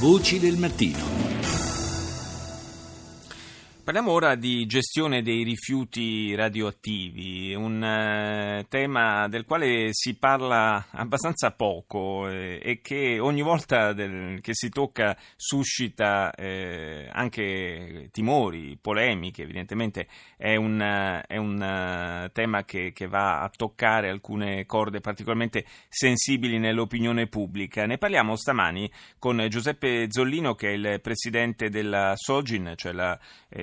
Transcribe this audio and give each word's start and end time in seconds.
Voci 0.00 0.38
del 0.38 0.56
mattino. 0.56 1.39
Parliamo 3.82 4.12
ora 4.12 4.34
di 4.34 4.66
gestione 4.66 5.22
dei 5.22 5.42
rifiuti 5.42 6.34
radioattivi, 6.34 7.54
un 7.54 7.82
eh, 7.82 8.66
tema 8.68 9.26
del 9.26 9.44
quale 9.44 9.88
si 9.92 10.14
parla 10.16 10.86
abbastanza 10.90 11.50
poco 11.50 12.28
eh, 12.28 12.60
e 12.62 12.80
che 12.82 13.18
ogni 13.18 13.42
volta 13.42 13.94
che 13.94 14.52
si 14.54 14.68
tocca 14.68 15.16
suscita 15.34 16.32
eh, 16.34 17.08
anche 17.10 18.10
timori, 18.12 18.78
polemiche, 18.80 19.42
evidentemente 19.42 20.06
è 20.36 20.54
un, 20.56 20.80
è 21.26 21.36
un 21.36 22.30
tema 22.32 22.64
che, 22.64 22.92
che, 22.92 23.06
va 23.08 23.40
a 23.40 23.48
toccare 23.48 24.10
alcune 24.10 24.66
corde 24.66 25.00
particolarmente 25.00 25.64
sensibili 25.88 26.58
nell'opinione 26.58 27.26
pubblica. 27.26 27.86
Ne 27.86 27.98
parliamo 27.98 28.36
stamani 28.36 28.90
con 29.18 29.44
Giuseppe 29.48 30.06
Zollino 30.10 30.54
che 30.54 30.68
è 30.68 30.72
il 30.72 31.00
presidente 31.00 31.70
della 31.70 32.12
Sogin, 32.14 32.74
cioè 32.76 32.92
la 32.92 33.18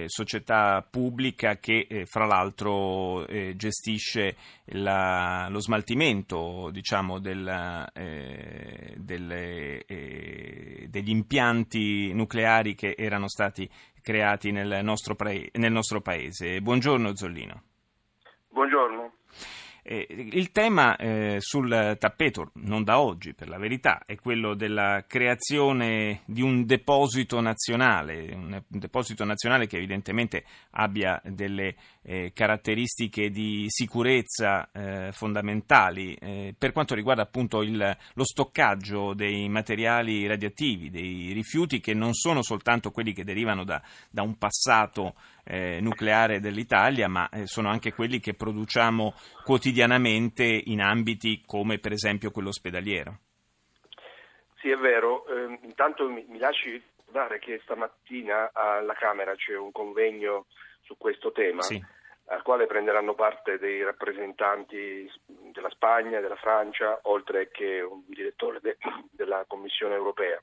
società 0.07 0.85
pubblica 0.89 1.57
che 1.57 1.87
eh, 1.89 2.05
fra 2.05 2.25
l'altro 2.25 3.25
eh, 3.27 3.55
gestisce 3.55 4.35
la, 4.65 5.47
lo 5.49 5.59
smaltimento 5.59 6.69
diciamo, 6.71 7.19
del, 7.19 7.89
eh, 7.93 8.93
delle, 8.97 9.83
degli 9.87 11.09
impianti 11.09 12.13
nucleari 12.13 12.75
che 12.75 12.95
erano 12.97 13.27
stati 13.27 13.69
creati 14.01 14.51
nel 14.51 14.83
nostro, 14.83 15.15
nel 15.19 15.71
nostro 15.71 16.01
paese. 16.01 16.61
Buongiorno 16.61 17.15
Zollino. 17.15 17.61
Buongiorno. 18.49 19.06
Eh, 19.89 20.05
il 20.09 20.51
tema 20.51 20.97
eh, 20.97 21.37
sul 21.39 21.95
tappeto, 21.97 22.51
non 22.55 22.83
da 22.83 22.99
oggi 22.99 23.33
per 23.33 23.47
la 23.47 23.57
verità, 23.57 24.03
è 24.05 24.17
quello 24.17 24.53
della 24.53 25.05
creazione 25.07 26.23
di 26.25 26.41
un 26.41 26.65
deposito 26.65 27.39
nazionale, 27.39 28.33
un 28.33 28.61
deposito 28.67 29.23
nazionale 29.23 29.65
che 29.65 29.77
evidentemente 29.77 30.43
abbia 30.71 31.21
delle 31.23 31.75
eh, 32.01 32.33
caratteristiche 32.33 33.29
di 33.29 33.63
sicurezza 33.69 34.69
eh, 34.73 35.13
fondamentali 35.13 36.15
eh, 36.15 36.53
per 36.57 36.73
quanto 36.73 36.93
riguarda 36.93 37.21
appunto 37.21 37.61
il, 37.61 37.97
lo 38.13 38.25
stoccaggio 38.25 39.13
dei 39.13 39.47
materiali 39.47 40.27
radioattivi, 40.27 40.89
dei 40.89 41.31
rifiuti 41.31 41.79
che 41.79 41.93
non 41.93 42.13
sono 42.13 42.41
soltanto 42.41 42.91
quelli 42.91 43.13
che 43.13 43.23
derivano 43.23 43.63
da, 43.63 43.81
da 44.09 44.21
un 44.21 44.37
passato 44.37 45.15
eh, 45.47 45.79
nucleare 45.81 46.39
dell'Italia, 46.39 47.07
ma 47.07 47.29
eh, 47.29 47.47
sono 47.47 47.69
anche 47.69 47.93
quelli 47.93 48.19
che 48.19 48.33
produciamo 48.33 49.13
quotidianamente 49.43 50.43
in 50.43 50.81
ambiti 50.81 51.41
come 51.45 51.79
per 51.79 51.93
esempio 51.93 52.31
quello 52.31 52.49
ospedaliero. 52.49 53.19
Sì, 54.55 54.69
è 54.69 54.77
vero. 54.77 55.25
Eh, 55.27 55.59
intanto 55.63 56.09
mi, 56.09 56.25
mi 56.27 56.39
lasci 56.39 56.71
ricordare 56.71 57.39
che 57.39 57.59
stamattina 57.63 58.51
alla 58.53 58.93
Camera 58.93 59.35
c'è 59.35 59.55
un 59.55 59.71
convegno 59.71 60.45
su 60.81 60.97
questo 60.97 61.31
tema. 61.31 61.61
Sì. 61.61 61.81
al 62.29 62.41
quale 62.41 62.65
prenderanno 62.65 63.13
parte 63.13 63.57
dei 63.57 63.81
rappresentanti 63.83 65.09
della 65.25 65.69
Spagna, 65.69 66.19
della 66.19 66.35
Francia, 66.35 66.99
oltre 67.03 67.49
che 67.49 67.79
un 67.79 68.03
direttore 68.05 68.59
de, 68.61 68.77
della 69.11 69.45
Commissione 69.47 69.95
europea. 69.95 70.37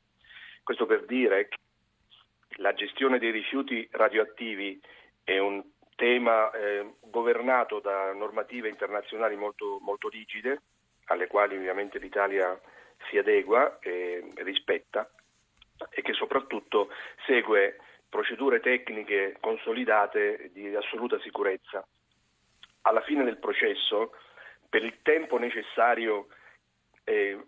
Questo 0.62 0.86
per 0.86 1.04
dire 1.04 1.46
che 1.48 1.58
la 2.56 2.72
gestione 2.74 3.18
dei 3.18 3.30
rifiuti 3.30 3.86
radioattivi 3.92 4.80
è 5.22 5.38
un 5.38 5.62
tema 5.96 6.50
eh, 6.50 6.94
governato 7.00 7.80
da 7.80 8.12
normative 8.12 8.68
internazionali 8.68 9.36
molto, 9.36 9.78
molto, 9.80 10.08
rigide, 10.08 10.62
alle 11.06 11.26
quali 11.26 11.56
ovviamente 11.56 11.98
l'Italia 11.98 12.58
si 13.08 13.18
adegua 13.18 13.78
e 13.80 14.28
rispetta 14.36 15.08
e 15.90 16.02
che 16.02 16.12
soprattutto 16.12 16.88
segue 17.26 17.78
procedure 18.08 18.60
tecniche 18.60 19.36
consolidate 19.40 20.50
di 20.52 20.74
assoluta 20.74 21.18
sicurezza. 21.20 21.86
Alla 22.82 23.02
fine 23.02 23.24
del 23.24 23.38
processo, 23.38 24.12
per 24.68 24.84
il 24.84 24.98
tempo 25.02 25.38
necessario 25.38 26.28
eh, 27.04 27.38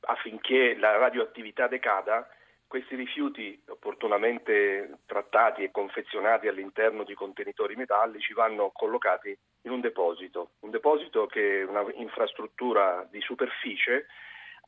affinché 0.00 0.76
la 0.76 0.96
radioattività 0.96 1.68
decada, 1.68 2.28
questi 2.72 2.96
rifiuti 2.96 3.62
opportunamente 3.68 5.00
trattati 5.04 5.62
e 5.62 5.70
confezionati 5.70 6.48
all'interno 6.48 7.04
di 7.04 7.12
contenitori 7.12 7.76
metallici 7.76 8.32
vanno 8.32 8.70
collocati 8.72 9.36
in 9.64 9.72
un 9.72 9.82
deposito, 9.82 10.52
un 10.60 10.70
deposito 10.70 11.26
che 11.26 11.60
è 11.60 11.64
un'infrastruttura 11.64 13.06
di 13.10 13.20
superficie 13.20 14.06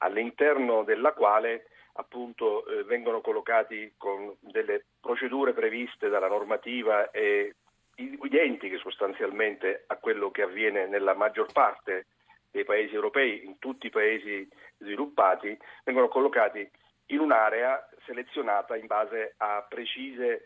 all'interno 0.00 0.84
della 0.84 1.14
quale 1.14 1.68
appunto 1.94 2.66
eh, 2.66 2.84
vengono 2.84 3.22
collocati 3.22 3.94
con 3.96 4.36
delle 4.40 4.84
procedure 5.00 5.54
previste 5.54 6.10
dalla 6.10 6.28
normativa 6.28 7.10
e 7.10 7.54
identiche 7.96 8.76
sostanzialmente 8.76 9.84
a 9.86 9.96
quello 9.96 10.30
che 10.30 10.42
avviene 10.42 10.86
nella 10.86 11.14
maggior 11.14 11.50
parte 11.54 12.04
dei 12.50 12.64
paesi 12.64 12.94
europei, 12.94 13.46
in 13.46 13.58
tutti 13.58 13.86
i 13.86 13.90
paesi 13.90 14.46
sviluppati, 14.76 15.56
vengono 15.84 16.08
collocati 16.08 16.70
in 17.06 17.18
un'area 17.18 17.88
selezionata 18.04 18.76
in 18.76 18.86
base 18.86 19.34
a 19.38 19.64
precise 19.68 20.44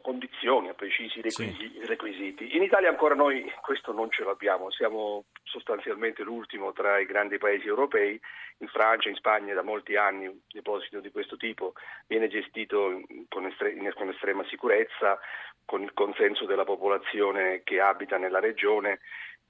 condizioni, 0.00 0.68
a 0.68 0.74
precisi 0.74 1.20
requisiti. 1.20 2.56
In 2.56 2.62
Italia 2.62 2.88
ancora 2.88 3.14
noi 3.14 3.52
questo 3.62 3.92
non 3.92 4.10
ce 4.10 4.22
l'abbiamo, 4.22 4.70
siamo 4.70 5.24
sostanzialmente 5.42 6.22
l'ultimo 6.22 6.72
tra 6.72 6.98
i 6.98 7.06
grandi 7.06 7.38
paesi 7.38 7.66
europei, 7.66 8.20
in 8.58 8.68
Francia, 8.68 9.08
in 9.08 9.16
Spagna 9.16 9.54
da 9.54 9.62
molti 9.62 9.96
anni 9.96 10.26
un 10.26 10.38
deposito 10.50 11.00
di 11.00 11.10
questo 11.10 11.36
tipo 11.36 11.72
viene 12.06 12.28
gestito 12.28 13.00
con, 13.28 13.46
estre- 13.46 13.74
con 13.94 14.08
estrema 14.08 14.44
sicurezza, 14.44 15.18
con 15.64 15.82
il 15.82 15.92
consenso 15.94 16.46
della 16.46 16.64
popolazione 16.64 17.62
che 17.64 17.80
abita 17.80 18.18
nella 18.18 18.40
regione 18.40 19.00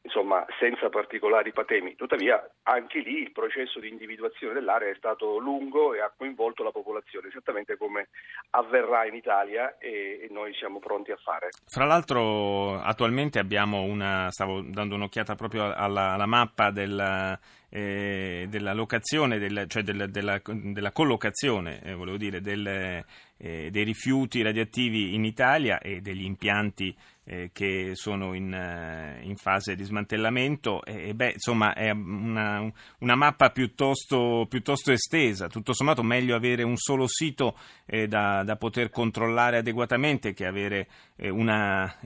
insomma, 0.03 0.45
senza 0.59 0.89
particolari 0.89 1.53
patemi. 1.53 1.95
Tuttavia, 1.95 2.43
anche 2.65 3.01
lì 3.01 3.23
il 3.23 3.33
processo 3.33 3.81
di 3.81 3.89
individuazione 3.89 4.55
dell'area 4.55 4.91
è 4.91 4.97
stato 4.97 5.39
lungo 5.39 5.95
e 5.95 6.01
ha 6.01 6.13
coinvolto 6.17 6.63
la 6.63 6.71
popolazione, 6.71 7.29
esattamente 7.29 7.77
come 7.77 8.09
avverrà 8.51 9.07
in 9.07 9.15
Italia 9.15 9.79
e, 9.79 10.21
e 10.23 10.29
noi 10.31 10.53
siamo 10.55 10.79
pronti 10.79 11.13
a 11.13 11.17
fare. 11.17 11.49
Fra 11.67 11.85
l'altro, 11.85 12.81
attualmente 12.81 13.39
abbiamo 13.39 13.83
una, 13.83 14.31
stavo 14.31 14.61
dando 14.63 14.97
un'occhiata 14.97 15.35
proprio 15.35 15.73
alla, 15.73 16.13
alla 16.13 16.27
mappa 16.27 16.71
del 16.71 17.39
eh, 17.75 18.47
della 18.51 18.75
locazione, 18.75 19.39
del, 19.39 19.65
cioè 19.67 19.83
del, 19.83 20.11
della, 20.11 20.39
della, 20.45 20.93
collocazione, 20.93 21.81
eh, 21.83 21.95
volevo 21.95 22.19
dire, 22.19 22.43
del, 22.43 22.67
eh, 22.67 23.71
dei 23.71 23.85
rifiuti 23.85 24.43
radioattivi 24.43 25.15
in 25.15 25.25
Italia 25.25 25.79
e 25.81 26.03
degli 26.03 26.25
impianti 26.25 26.95
eh, 27.25 27.51
che 27.53 27.91
sono 27.95 28.35
in, 28.35 28.53
eh, 28.53 29.21
in, 29.23 29.37
fase 29.37 29.75
di 29.77 29.85
smantellamento. 29.85 30.85
E, 30.85 31.15
beh, 31.15 31.33
insomma, 31.33 31.75
è 31.75 31.91
una, 31.91 32.71
una 33.01 33.15
mappa 33.15 33.51
piuttosto, 33.51 34.47
piuttosto, 34.49 34.93
estesa. 34.93 35.49
Tutto 35.49 35.73
sommato, 35.73 36.03
meglio 36.03 36.35
avere 36.35 36.63
un 36.63 36.77
solo 36.77 37.07
sito 37.07 37.57
eh, 37.87 38.07
da, 38.09 38.43
da, 38.45 38.57
poter 38.57 38.91
controllare 38.91 39.59
adeguatamente 39.59 40.33
che 40.33 40.47
avere 40.47 40.89
una 41.23 41.99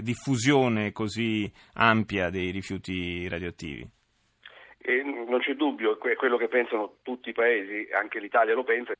diffusione 0.00 0.92
così 0.92 1.50
ampia 1.74 2.30
dei 2.30 2.50
rifiuti 2.50 3.28
radioattivi. 3.28 3.88
Non 5.34 5.40
c'è 5.40 5.54
dubbio, 5.54 5.98
è 6.00 6.14
quello 6.14 6.36
che 6.36 6.48
pensano 6.48 6.98
tutti 7.02 7.30
i 7.30 7.32
paesi, 7.32 7.88
anche 7.92 8.20
l'Italia 8.20 8.54
lo 8.54 8.62
pensa, 8.62 8.92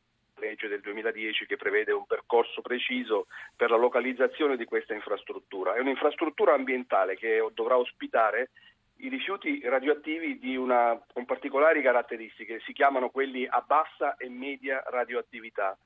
legge 0.44 0.68
del 0.68 0.80
2010 0.80 1.46
che 1.46 1.56
prevede 1.56 1.92
un 1.92 2.06
percorso 2.06 2.60
preciso 2.60 3.26
per 3.56 3.70
la 3.70 3.76
localizzazione 3.76 4.56
di 4.56 4.64
questa 4.64 4.94
infrastruttura. 4.94 5.74
È 5.74 5.80
un'infrastruttura 5.80 6.52
ambientale 6.52 7.16
che 7.16 7.44
dovrà 7.54 7.76
ospitare 7.76 8.50
i 8.98 9.08
rifiuti 9.08 9.60
radioattivi 9.64 10.56
una, 10.56 11.00
con 11.12 11.24
particolari 11.24 11.82
caratteristiche, 11.82 12.60
si 12.60 12.72
chiamano 12.72 13.10
quelli 13.10 13.46
a 13.46 13.62
bassa 13.66 14.16
e 14.16 14.28
media 14.28 14.82
radioattività. 14.86 15.76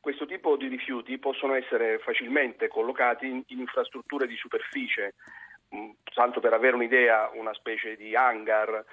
Questo 0.00 0.24
tipo 0.24 0.56
di 0.56 0.68
rifiuti 0.68 1.18
possono 1.18 1.54
essere 1.54 1.98
facilmente 1.98 2.68
collocati 2.68 3.26
in, 3.26 3.42
in 3.48 3.58
infrastrutture 3.58 4.26
di 4.26 4.36
superficie, 4.36 5.14
mm, 5.74 5.90
tanto 6.14 6.40
per 6.40 6.52
avere 6.52 6.76
un'idea, 6.76 7.30
una 7.34 7.52
specie 7.54 7.96
di 7.96 8.14
hangar 8.14 8.84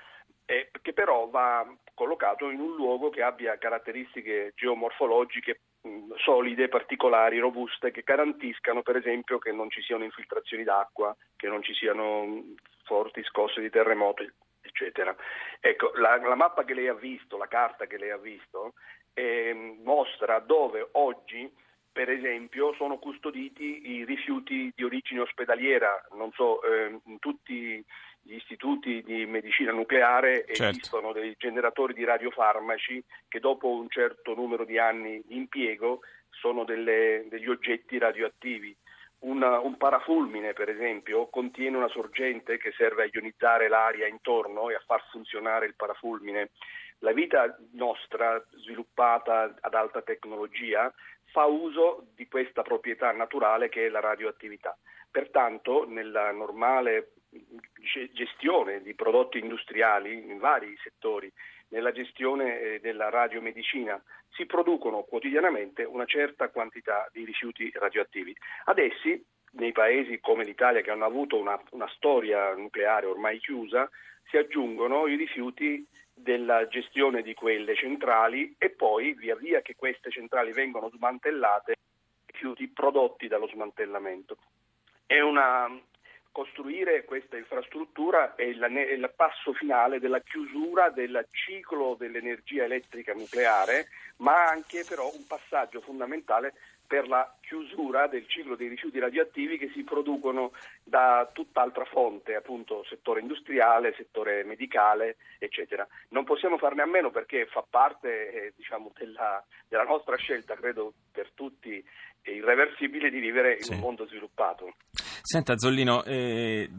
eh, 0.45 0.69
che 0.81 0.93
però 0.93 1.27
va 1.27 1.65
collocato 1.93 2.49
in 2.49 2.59
un 2.59 2.75
luogo 2.75 3.09
che 3.09 3.21
abbia 3.21 3.57
caratteristiche 3.57 4.53
geomorfologiche 4.55 5.59
mh, 5.81 6.15
solide, 6.17 6.67
particolari, 6.67 7.39
robuste, 7.39 7.91
che 7.91 8.01
garantiscano 8.03 8.81
per 8.81 8.97
esempio 8.97 9.37
che 9.39 9.51
non 9.51 9.69
ci 9.69 9.81
siano 9.81 10.03
infiltrazioni 10.03 10.63
d'acqua, 10.63 11.15
che 11.35 11.47
non 11.47 11.61
ci 11.63 11.73
siano 11.73 12.25
mh, 12.25 12.55
forti 12.83 13.23
scosse 13.23 13.61
di 13.61 13.69
terremoto, 13.69 14.25
eccetera. 14.61 15.15
Ecco, 15.59 15.91
la, 15.95 16.17
la, 16.17 16.35
mappa 16.35 16.63
che 16.63 16.73
lei 16.73 16.87
ha 16.87 16.95
visto, 16.95 17.37
la 17.37 17.47
carta 17.47 17.85
che 17.85 17.97
lei 17.97 18.11
ha 18.11 18.17
visto, 18.17 18.73
eh, 19.13 19.77
mostra 19.83 20.39
dove 20.39 20.87
oggi 20.93 21.51
per 21.93 22.09
esempio, 22.09 22.73
sono 22.73 22.97
custoditi 22.97 23.91
i 23.91 24.03
rifiuti 24.03 24.73
di 24.75 24.83
origine 24.83 25.19
ospedaliera, 25.19 26.03
non 26.17 26.31
so, 26.31 26.63
eh, 26.63 26.99
tutti 27.19 27.85
gli 28.23 28.35
istituti 28.35 29.03
di 29.03 29.25
medicina 29.25 29.71
nucleare 29.71 30.45
certo. 30.47 30.63
esistono 30.63 31.11
dei 31.11 31.35
generatori 31.37 31.93
di 31.93 32.05
radiofarmaci 32.05 33.03
che 33.27 33.39
dopo 33.39 33.69
un 33.69 33.89
certo 33.89 34.33
numero 34.33 34.63
di 34.63 34.79
anni 34.79 35.21
di 35.25 35.35
impiego 35.35 35.99
sono 36.29 36.63
delle, 36.63 37.25
degli 37.29 37.49
oggetti 37.49 37.97
radioattivi. 37.97 38.75
Una, 39.19 39.59
un 39.59 39.77
parafulmine, 39.77 40.53
per 40.53 40.69
esempio, 40.69 41.27
contiene 41.27 41.77
una 41.77 41.87
sorgente 41.87 42.57
che 42.57 42.73
serve 42.75 43.03
a 43.03 43.09
ionizzare 43.11 43.69
l'aria 43.69 44.07
intorno 44.07 44.69
e 44.69 44.75
a 44.75 44.83
far 44.85 45.01
funzionare 45.11 45.65
il 45.65 45.75
parafulmine. 45.75 46.49
La 46.99 47.13
vita 47.13 47.57
nostra, 47.73 48.41
sviluppata 48.55 49.55
ad 49.59 49.73
alta 49.73 50.01
tecnologia, 50.01 50.93
fa 51.31 51.45
uso 51.45 52.07
di 52.15 52.27
questa 52.27 52.61
proprietà 52.61 53.11
naturale 53.11 53.69
che 53.69 53.85
è 53.85 53.89
la 53.89 53.99
radioattività. 54.01 54.77
Pertanto, 55.09 55.85
nella 55.87 56.31
normale 56.31 57.11
gestione 58.11 58.81
di 58.81 58.93
prodotti 58.93 59.39
industriali 59.39 60.13
in 60.13 60.37
vari 60.39 60.75
settori, 60.81 61.31
nella 61.69 61.91
gestione 61.91 62.59
eh, 62.59 62.79
della 62.79 63.09
radiomedicina, 63.09 64.01
si 64.31 64.45
producono 64.45 65.03
quotidianamente 65.03 65.83
una 65.83 66.05
certa 66.05 66.49
quantità 66.49 67.07
di 67.11 67.25
rifiuti 67.25 67.71
radioattivi. 67.73 68.35
Ad 68.65 68.79
essi, 68.79 69.23
nei 69.53 69.71
paesi 69.71 70.19
come 70.19 70.43
l'Italia 70.43 70.81
che 70.81 70.91
hanno 70.91 71.05
avuto 71.05 71.37
una, 71.37 71.61
una 71.71 71.87
storia 71.89 72.53
nucleare 72.55 73.05
ormai 73.05 73.39
chiusa, 73.39 73.89
si 74.29 74.37
aggiungono 74.37 75.07
i 75.07 75.15
rifiuti 75.15 75.85
della 76.13 76.67
gestione 76.67 77.21
di 77.21 77.33
quelle 77.33 77.75
centrali 77.75 78.55
e 78.57 78.69
poi 78.69 79.13
via 79.13 79.35
via 79.35 79.61
che 79.61 79.75
queste 79.75 80.11
centrali 80.11 80.51
vengono 80.51 80.89
smantellate, 80.89 81.71
i 81.71 82.31
rifiuti 82.31 82.67
prodotti 82.67 83.27
dallo 83.27 83.47
smantellamento. 83.47 84.37
È 85.05 85.19
una, 85.19 85.69
costruire 86.33 87.05
questa 87.05 87.37
infrastruttura 87.37 88.35
è 88.35 88.41
il, 88.41 89.13
passo 89.15 89.53
finale 89.53 89.99
della 89.99 90.19
chiusura 90.19 90.89
del 90.89 91.25
ciclo 91.31 91.95
dell'energia 91.97 92.63
elettrica 92.63 93.13
nucleare, 93.13 93.87
ma 94.17 94.47
anche 94.47 94.83
però 94.85 95.09
un 95.13 95.25
passaggio 95.27 95.79
fondamentale 95.79 96.53
per 96.85 97.07
la 97.07 97.33
chiusura 97.39 98.07
del 98.07 98.27
ciclo 98.27 98.55
dei 98.55 98.67
rifiuti 98.67 98.99
radioattivi 98.99 99.57
che 99.57 99.71
si 99.73 99.83
producono 99.83 100.51
da 100.83 101.29
tutt'altra 101.31 101.85
fonte, 101.85 102.35
appunto 102.35 102.83
settore 102.83 103.21
industriale, 103.21 103.93
settore 103.95 104.43
medicale, 104.43 105.17
eccetera. 105.39 105.87
Non 106.09 106.23
possiamo 106.23 106.57
farne 106.57 106.81
a 106.81 106.87
meno 106.87 107.09
perché 107.09 107.45
fa 107.45 107.63
parte 107.67 108.31
eh, 108.31 108.53
diciamo, 108.55 108.91
della, 108.97 109.43
della 109.67 109.83
nostra 109.83 110.15
scelta, 110.17 110.55
credo 110.55 110.93
per 111.11 111.31
tutti 111.33 111.83
irreversibile 112.31 113.09
di 113.09 113.19
vivere 113.19 113.55
in 113.55 113.61
sì. 113.61 113.73
un 113.73 113.79
mondo 113.79 114.05
sviluppato. 114.07 114.73
Senta 115.21 115.57
Zollino, 115.57 116.03
eh, 116.03 116.69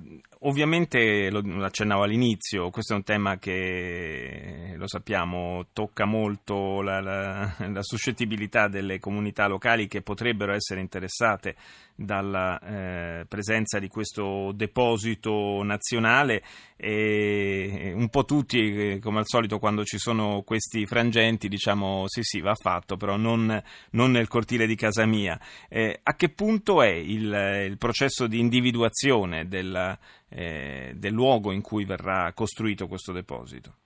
ovviamente 0.41 1.31
lo, 1.31 1.41
lo, 1.43 1.65
accennavo 1.65 2.03
all'inizio, 2.03 2.71
questo 2.71 2.93
è 2.93 2.97
un 2.97 3.03
tema 3.03 3.39
che 3.39 4.75
lo 4.77 4.87
sappiamo 4.87 5.67
tocca 5.73 6.05
molto 6.05 6.83
la, 6.83 7.01
la, 7.01 7.55
la 7.59 7.83
suscettibilità 7.83 8.69
delle 8.69 8.99
comunità 8.99 9.47
locali 9.47 9.89
che 9.89 10.03
potrebbero 10.03 10.53
essere 10.53 10.81
interessate 10.81 11.57
dalla 11.95 12.59
eh, 12.59 13.25
presenza 13.27 13.79
di 13.79 13.89
questo 13.89 14.53
deposito 14.53 15.63
nazionale 15.63 16.43
e 16.77 17.93
un 17.95 18.09
po' 18.09 18.25
tutti, 18.25 18.93
eh, 18.95 18.99
come 18.99 19.19
al 19.19 19.27
solito, 19.27 19.59
quando 19.59 19.85
ci 19.85 19.99
sono 19.99 20.43
questi 20.43 20.87
frangenti, 20.87 21.49
diciamo 21.49 22.05
sì 22.07 22.23
sì 22.23 22.41
va 22.41 22.55
fatto, 22.55 22.97
però 22.97 23.17
non, 23.17 23.63
non 23.91 24.11
nel 24.11 24.29
cortile 24.29 24.67
di 24.67 24.75
casa 24.75 25.07
mia. 25.07 25.39
Eh, 25.69 26.01
a 26.03 26.15
che 26.15 26.31
punto 26.31 26.83
è 26.83 26.91
il, 26.91 27.67
il 27.69 27.79
processo 27.79 28.27
di 28.27 28.39
individuazione 28.39 29.47
del, 29.47 29.99
eh, 30.31 30.93
del 30.95 31.13
luogo 31.13 31.53
in 31.53 31.63
cui 31.63 31.85
verrà 31.85 32.33
costruito 32.33 32.89
questo 32.89 33.13
deposito? 33.13 33.77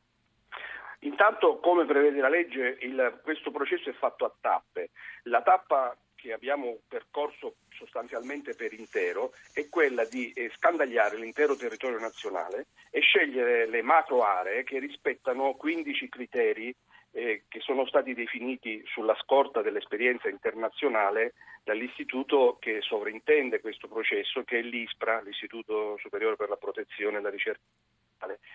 Intanto, 1.00 1.60
come 1.60 1.84
prevede 1.84 2.20
la 2.20 2.28
legge, 2.28 2.78
il, 2.80 3.20
questo 3.22 3.50
processo 3.50 3.88
è 3.88 3.94
fatto 3.94 4.24
a 4.24 4.32
tappe. 4.40 4.90
La 5.24 5.42
tappa 5.42 5.96
che 6.18 6.32
abbiamo 6.32 6.80
percorso 6.88 7.54
sostanzialmente 7.70 8.54
per 8.54 8.72
intero 8.72 9.32
è 9.52 9.68
quella 9.68 10.04
di 10.04 10.32
eh, 10.32 10.50
scandagliare 10.56 11.16
l'intero 11.16 11.54
territorio 11.54 12.00
nazionale 12.00 12.66
e 12.90 13.00
scegliere 13.00 13.66
le 13.66 13.82
macro 13.82 14.22
aree 14.22 14.64
che 14.64 14.80
rispettano 14.80 15.54
15 15.54 16.08
criteri 16.08 16.74
eh, 17.12 17.44
che 17.48 17.60
sono 17.60 17.86
stati 17.86 18.14
definiti 18.14 18.82
sulla 18.86 19.16
scorta 19.22 19.62
dell'esperienza 19.62 20.28
internazionale 20.28 21.34
dall'istituto 21.62 22.56
che 22.58 22.80
sovrintende 22.80 23.60
questo 23.60 23.88
processo, 23.88 24.42
che 24.42 24.58
è 24.58 24.62
l'ISPRA, 24.62 25.20
l'Istituto 25.20 25.96
Superiore 25.98 26.36
per 26.36 26.48
la 26.48 26.56
Protezione 26.56 27.18
e 27.18 27.20
la 27.20 27.30
Ricerca 27.30 27.60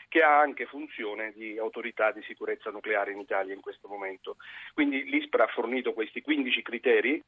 che 0.10 0.22
ha 0.22 0.40
anche 0.40 0.66
funzione 0.66 1.32
di 1.32 1.58
autorità 1.58 2.12
di 2.12 2.22
sicurezza 2.24 2.70
nucleare 2.70 3.14
in 3.14 3.20
Italia 3.20 3.54
in 3.54 3.62
questo 3.62 3.88
momento. 3.88 4.36
Quindi 4.74 5.06
l'ISPRA 5.06 5.46
ha 5.46 5.48
fornito 5.48 5.94
questi 5.94 6.22
15 6.22 6.62
criteri 6.62 7.24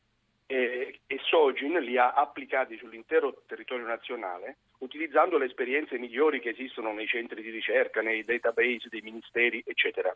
e, 0.47 0.99
e 1.07 1.19
Sogin 1.23 1.79
li 1.79 1.97
ha 1.97 2.13
applicati 2.13 2.77
sull'intero 2.77 3.43
territorio 3.47 3.85
nazionale 3.85 4.57
utilizzando 4.79 5.37
le 5.37 5.45
esperienze 5.45 5.97
migliori 5.97 6.39
che 6.39 6.49
esistono 6.49 6.91
nei 6.93 7.07
centri 7.07 7.41
di 7.41 7.49
ricerca, 7.49 8.01
nei 8.01 8.23
database 8.23 8.89
dei 8.89 9.01
ministeri, 9.01 9.63
eccetera. 9.65 10.13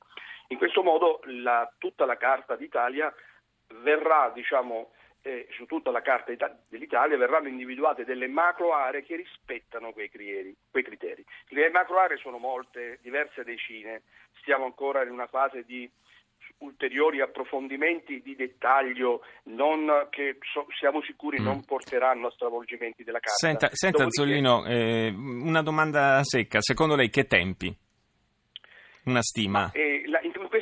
In 0.47 0.57
questo 0.57 0.83
modo 0.83 1.21
la, 1.25 1.71
tutta 1.77 2.05
la 2.05 2.17
Carta 2.17 2.55
d'Italia 2.55 3.13
verrà, 3.81 4.31
diciamo, 4.33 4.91
eh, 5.21 5.47
su 5.51 5.65
tutta 5.65 5.91
la 5.91 6.01
Carta 6.01 6.33
dell'Italia 6.67 7.17
verranno 7.17 7.47
individuate 7.47 8.05
delle 8.05 8.27
macro 8.27 8.73
aree 8.73 9.03
che 9.03 9.15
rispettano 9.15 9.91
quei 9.91 10.09
criteri, 10.09 10.55
quei 10.69 10.83
criteri. 10.83 11.25
Le 11.49 11.69
macro 11.69 11.99
aree 11.99 12.17
sono 12.17 12.37
molte, 12.37 12.99
diverse 13.01 13.43
decine, 13.43 14.03
stiamo 14.39 14.65
ancora 14.65 15.03
in 15.03 15.09
una 15.09 15.27
fase 15.27 15.63
di 15.63 15.89
ulteriori 16.59 17.21
approfondimenti 17.21 18.21
di 18.21 18.35
dettaglio 18.35 19.21
non, 19.43 20.07
che 20.09 20.37
so, 20.53 20.65
siamo 20.77 21.01
sicuri 21.01 21.39
mm. 21.39 21.43
non 21.43 21.63
porteranno 21.63 22.27
a 22.27 22.31
stravolgimenti 22.31 23.03
della 23.03 23.19
carta. 23.19 23.35
Senta, 23.35 23.69
senta 23.71 24.03
Dopodiché... 24.03 24.21
Zollino, 24.21 24.65
eh, 24.65 25.09
una 25.09 25.61
domanda 25.61 26.19
secca, 26.23 26.59
secondo 26.61 26.95
lei 26.95 27.09
che 27.09 27.25
tempi? 27.25 27.75
Una 29.05 29.21
stima? 29.21 29.71
Eh, 29.71 29.98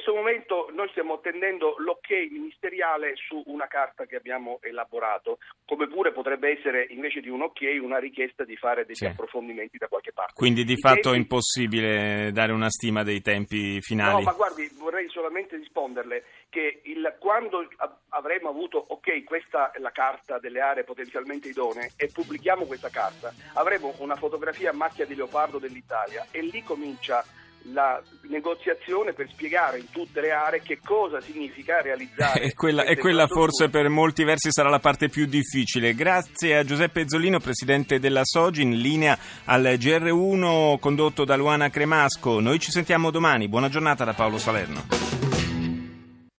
questo 0.07 0.13
momento 0.13 0.69
noi 0.74 0.88
stiamo 0.89 1.15
attendendo 1.15 1.75
l'ok 1.80 2.09
ministeriale 2.31 3.13
su 3.15 3.44
una 3.48 3.68
carta 3.68 4.06
che 4.06 4.15
abbiamo 4.15 4.59
elaborato, 4.62 5.39
come 5.65 5.88
pure 5.88 6.13
potrebbe 6.13 6.57
essere 6.57 6.88
invece 6.89 7.19
di 7.19 7.27
un 7.27 7.42
ok 7.42 7.77
una 7.81 7.98
richiesta 7.98 8.45
di 8.45 8.56
fare 8.56 8.86
degli 8.86 8.95
sì. 8.95 9.06
approfondimenti 9.06 9.77
da 9.77 9.88
qualche 9.88 10.13
parte. 10.13 10.33
Quindi 10.33 10.63
di 10.63 10.74
I 10.74 10.80
fatto 10.80 11.12
tempi... 11.12 11.18
è 11.18 11.21
impossibile 11.21 12.31
dare 12.31 12.54
una 12.54 12.69
stima 12.69 13.04
dei 13.04 13.21
tempi 13.21 13.81
finali? 13.81 14.24
No, 14.24 14.31
ma 14.31 14.31
guardi, 14.31 14.69
vorrei 14.77 15.09
solamente 15.09 15.57
risponderle 15.57 16.24
che 16.50 16.80
il, 16.83 17.15
quando 17.19 17.68
avremo 18.09 18.48
avuto 18.48 18.78
ok, 18.78 19.26
questa 19.26 19.71
è 19.71 19.80
la 19.80 19.92
carta 19.92 20.40
delle 20.40 20.61
aree 20.61 20.85
potenzialmente 20.85 21.49
idonee 21.49 21.92
e 21.97 22.09
pubblichiamo 22.14 22.66
questa 22.66 22.90
carta, 22.90 23.33
avremo 23.56 23.94
una 23.97 24.16
fotografia 24.16 24.69
a 24.69 24.73
macchia 24.73 25.06
di 25.06 25.16
leopardo 25.16 25.57
dell'Italia 25.57 26.28
e 26.31 26.42
lì 26.42 26.64
comincia 26.64 27.26
la 27.71 28.02
negoziazione 28.30 29.14
per 29.14 29.28
spiegare 29.30 29.80
in 29.80 29.90
tutte 29.92 30.21
le 30.21 30.31
aree 30.31 30.62
che 30.62 30.80
cosa 30.83 31.19
significa 31.21 31.81
realizzare. 31.81 32.42
e 32.45 32.54
quella, 32.54 32.83
e 32.83 32.97
quella 32.97 33.28
forse 33.28 33.69
per 33.69 33.90
molti 33.90 34.24
versi 34.24 34.50
sarà 34.52 34.69
la 34.69 34.80
parte 34.80 35.09
più 35.09 35.26
difficile. 35.26 35.94
Grazie 35.94 36.57
a 36.57 36.64
Giuseppe 36.64 37.07
Zollino, 37.07 37.40
presidente 37.40 38.00
della 38.00 38.24
Sogi, 38.24 38.62
in 38.62 38.78
linea 38.80 39.18
al 39.45 39.64
GR1 39.64 40.80
condotto 40.80 41.26
da 41.26 41.36
Luana 41.36 41.69
Cremasco. 41.69 42.40
Noi 42.40 42.59
ci 42.59 42.71
sentiamo 42.71 43.12
domani. 43.12 43.47
Buona 43.47 43.69
giornata 43.69 44.04
da 44.04 44.14
Paolo 44.14 44.38
Salerno. 44.38 45.27